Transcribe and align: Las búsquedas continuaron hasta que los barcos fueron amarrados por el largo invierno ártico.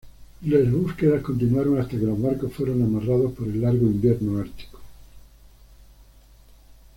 Las 0.47 0.71
búsquedas 0.71 1.21
continuaron 1.21 1.79
hasta 1.79 1.91
que 1.91 2.05
los 2.07 2.19
barcos 2.19 2.51
fueron 2.53 2.81
amarrados 2.81 3.33
por 3.33 3.47
el 3.47 3.61
largo 3.61 3.85
invierno 3.85 4.39
ártico. 4.39 4.79